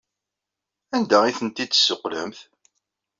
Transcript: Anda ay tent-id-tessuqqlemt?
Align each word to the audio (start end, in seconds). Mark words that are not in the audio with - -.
Anda 0.95 1.17
ay 1.23 1.33
tent-id-tessuqqlemt? 1.37 2.39